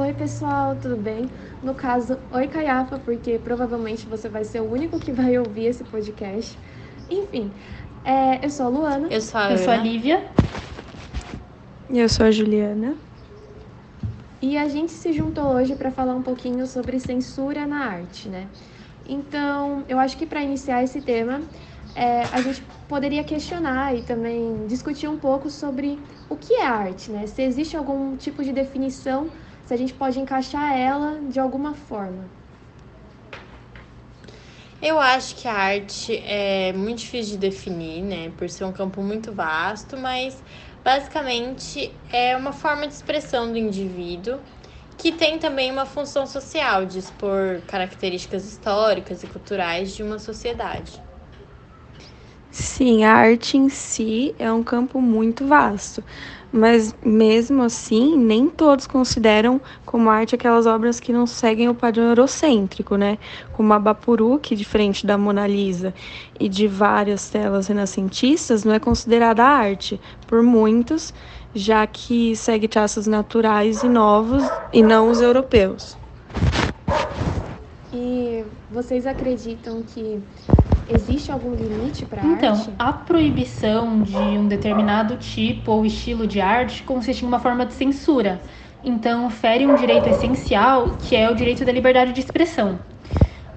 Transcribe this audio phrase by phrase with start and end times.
[0.00, 1.28] Oi, pessoal, tudo bem?
[1.60, 5.82] No caso, oi, Caiafa, porque provavelmente você vai ser o único que vai ouvir esse
[5.82, 6.56] podcast.
[7.10, 7.50] Enfim,
[8.04, 9.08] é, eu sou a Luana.
[9.10, 9.76] Eu sou a, Eu sou a.
[9.76, 10.24] Lívia.
[11.90, 12.94] E eu sou a Juliana.
[14.40, 18.46] E a gente se juntou hoje para falar um pouquinho sobre censura na arte, né?
[19.04, 21.42] Então, eu acho que para iniciar esse tema,
[21.96, 25.98] é, a gente poderia questionar e também discutir um pouco sobre
[26.30, 27.26] o que é arte, né?
[27.26, 29.28] Se existe algum tipo de definição,
[29.68, 32.30] se a gente pode encaixar ela de alguma forma.
[34.80, 38.32] Eu acho que a arte é muito difícil de definir, né?
[38.38, 40.42] Por ser um campo muito vasto, mas
[40.82, 44.38] basicamente é uma forma de expressão do indivíduo
[44.96, 51.07] que tem também uma função social de expor características históricas e culturais de uma sociedade.
[52.50, 56.02] Sim, a arte em si é um campo muito vasto,
[56.50, 62.04] mas mesmo assim, nem todos consideram como arte aquelas obras que não seguem o padrão
[62.04, 63.18] eurocêntrico, né?
[63.52, 65.92] Como a Bapuru, que diferente da Mona Lisa
[66.40, 71.12] e de várias telas renascentistas, não é considerada arte por muitos,
[71.54, 75.98] já que segue traços naturais e novos e não os europeus.
[77.92, 80.20] E vocês acreditam que
[80.88, 82.74] existe algum limite para Então, arte?
[82.78, 87.74] a proibição de um determinado tipo ou estilo de arte consiste em uma forma de
[87.74, 88.44] censura.
[88.82, 92.80] Então, fere um direito essencial, que é o direito da liberdade de expressão.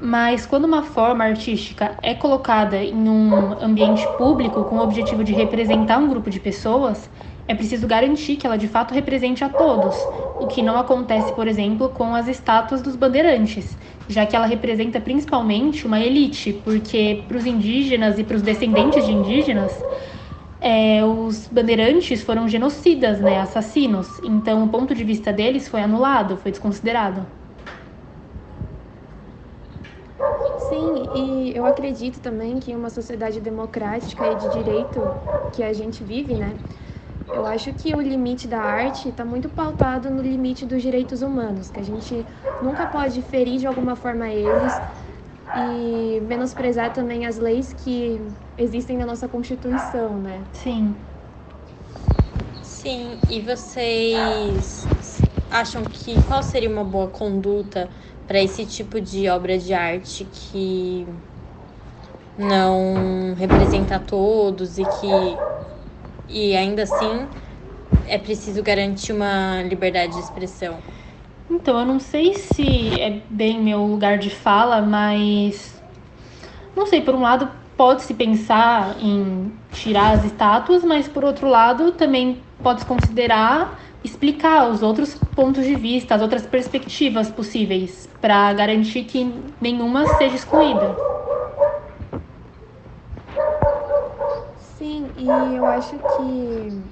[0.00, 5.32] Mas quando uma forma artística é colocada em um ambiente público com o objetivo de
[5.32, 7.10] representar um grupo de pessoas,
[7.48, 9.96] é preciso garantir que ela de fato represente a todos,
[10.38, 15.00] o que não acontece, por exemplo, com as estátuas dos bandeirantes, já que ela representa
[15.00, 19.72] principalmente uma elite, porque para os indígenas e para os descendentes de indígenas,
[20.60, 24.06] é, os bandeirantes foram genocidas, né, assassinos.
[24.22, 27.26] Então, o ponto de vista deles foi anulado, foi desconsiderado.
[30.68, 35.00] Sim, e eu acredito também que em uma sociedade democrática e de direito
[35.54, 36.56] que a gente vive, né?
[37.30, 41.70] Eu acho que o limite da arte está muito pautado no limite dos direitos humanos,
[41.70, 42.26] que a gente
[42.60, 44.82] nunca pode ferir de alguma forma eles
[45.54, 48.18] e menosprezar também as leis que
[48.56, 50.46] existem na nossa Constituição, né?
[50.52, 50.96] Sim.
[52.60, 54.86] Sim, e vocês
[55.50, 57.90] acham que qual seria uma boa conduta
[58.26, 61.06] para esse tipo de obra de arte que
[62.36, 65.44] não representa todos e que
[66.28, 67.28] e ainda assim
[68.04, 70.80] é preciso garantir uma liberdade de expressão?
[71.50, 75.82] Então, eu não sei se é bem meu lugar de fala, mas.
[76.76, 81.92] Não sei, por um lado, pode-se pensar em tirar as estátuas, mas por outro lado,
[81.92, 89.04] também pode-se considerar explicar os outros pontos de vista, as outras perspectivas possíveis, para garantir
[89.04, 89.24] que
[89.60, 90.96] nenhuma seja excluída.
[94.56, 96.82] Sim, e eu acho que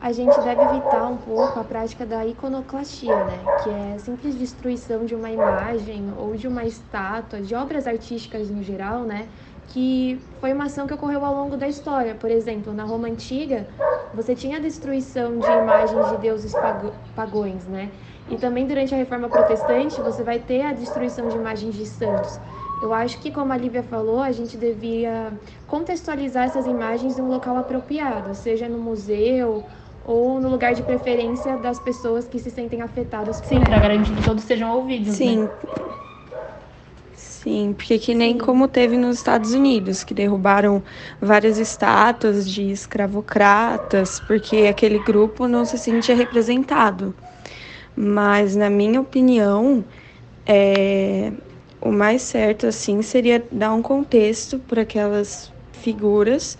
[0.00, 3.38] a gente deve evitar um pouco a prática da iconoclastia, né?
[3.62, 8.48] Que é a simples destruição de uma imagem ou de uma estátua, de obras artísticas
[8.48, 9.28] no geral, né?
[9.68, 12.14] Que foi uma ação que ocorreu ao longo da história.
[12.14, 13.66] Por exemplo, na Roma Antiga,
[14.14, 16.52] você tinha a destruição de imagens de deuses
[17.14, 17.90] pagões, né?
[18.30, 22.38] E também durante a Reforma Protestante, você vai ter a destruição de imagens de santos.
[22.80, 25.32] Eu acho que, como a Lívia falou, a gente devia
[25.66, 29.64] contextualizar essas imagens em um local apropriado, seja no museu
[30.04, 34.14] ou no lugar de preferência das pessoas que se sentem afetadas por Sim, para garantir
[34.14, 35.08] que todos sejam ouvidos.
[35.08, 35.14] Né?
[35.14, 35.50] Sim.
[37.14, 40.82] Sim, porque que nem como teve nos Estados Unidos, que derrubaram
[41.20, 47.14] várias estátuas de escravocratas, porque aquele grupo não se sentia representado.
[47.94, 49.84] Mas, na minha opinião,
[50.46, 51.32] é,
[51.80, 56.58] o mais certo, assim, seria dar um contexto para aquelas figuras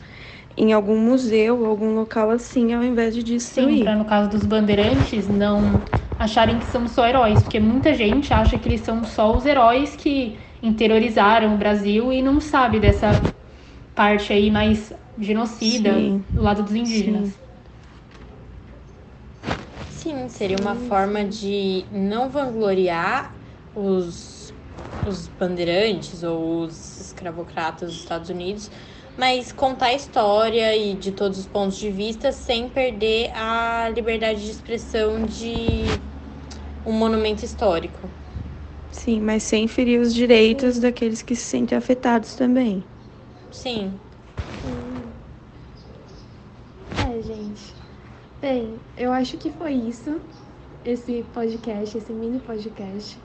[0.57, 3.85] em algum museu, algum local assim, ao invés de Sim, destruir.
[3.85, 5.83] para no caso dos bandeirantes não
[6.19, 9.95] acharem que são só heróis, porque muita gente acha que eles são só os heróis
[9.97, 13.11] que interiorizaram o Brasil e não sabe dessa
[13.95, 16.25] parte aí mais genocida Sim.
[16.33, 17.29] do lado dos indígenas.
[17.29, 17.35] Sim.
[19.89, 23.35] Sim, seria uma forma de não vangloriar
[23.75, 24.38] os,
[25.09, 28.71] os bandeirantes ou os escravocratas dos Estados Unidos,
[29.17, 34.45] mas contar a história e de todos os pontos de vista sem perder a liberdade
[34.45, 36.03] de expressão de
[36.87, 38.11] um monumento histórico.
[38.91, 42.85] Sim, mas sem ferir os direitos daqueles que se sentem afetados também.
[43.51, 44.01] Sim.
[46.97, 47.75] É, gente.
[48.41, 50.21] Bem, eu acho que foi isso.
[50.85, 53.19] esse podcast, esse mini podcast.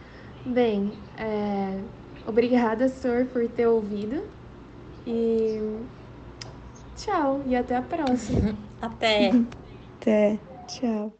[0.45, 1.89] Bem, é,
[2.25, 4.33] obrigada, Sor, por ter ouvido.
[5.05, 5.59] E
[6.95, 8.57] tchau, e até a próxima.
[8.81, 9.45] Até.
[9.99, 10.45] Até.
[10.67, 11.19] Tchau.